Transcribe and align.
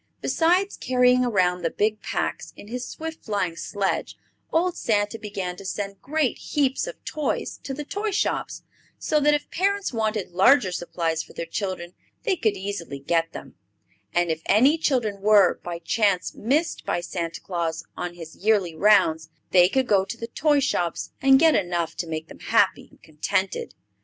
Besides 0.19 0.77
carrying 0.77 1.23
around 1.23 1.61
the 1.61 1.69
big 1.69 2.01
packs 2.01 2.53
in 2.55 2.69
his 2.69 2.87
swift 2.89 3.23
flying 3.23 3.55
sledge 3.55 4.17
old 4.51 4.75
Santa 4.75 5.19
began 5.19 5.55
to 5.57 5.63
send 5.63 6.01
great 6.01 6.39
heaps 6.39 6.87
of 6.87 7.05
toys 7.05 7.59
to 7.61 7.71
the 7.71 7.83
toy 7.85 8.09
shops, 8.09 8.63
so 8.97 9.19
that 9.19 9.35
if 9.35 9.51
parents 9.51 9.93
wanted 9.93 10.31
larger 10.31 10.71
supplies 10.71 11.21
for 11.21 11.33
their 11.33 11.45
children 11.45 11.93
they 12.23 12.35
could 12.35 12.57
easily 12.57 12.97
get 12.97 13.31
them; 13.31 13.53
and 14.11 14.31
if 14.31 14.41
any 14.47 14.75
children 14.75 15.21
were, 15.21 15.59
by 15.63 15.77
chance, 15.77 16.33
missed 16.33 16.83
by 16.83 16.99
Santa 16.99 17.39
Claus 17.39 17.85
on 17.95 18.15
his 18.15 18.35
yearly 18.35 18.73
rounds, 18.75 19.29
they 19.51 19.69
could 19.69 19.85
go 19.85 20.03
to 20.03 20.17
the 20.17 20.25
toy 20.25 20.59
shops 20.59 21.11
and 21.21 21.37
get 21.39 21.53
enough 21.53 21.93
to 21.97 22.07
make 22.07 22.27
them 22.27 22.39
happy 22.39 22.87
and 22.89 23.03
contented. 23.03 23.75